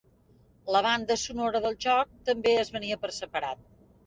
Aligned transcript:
La 0.75 0.79
banda 0.85 1.17
sonora 1.23 1.61
del 1.67 1.77
joc 1.85 2.17
també 2.31 2.55
es 2.63 2.73
venia 2.79 2.99
per 3.05 3.13
separat. 3.21 3.63